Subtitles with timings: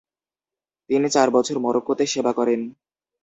[0.89, 2.61] তিনি চার বছর মরোক্কোতে সেবা করেন।